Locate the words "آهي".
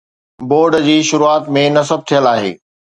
2.35-2.53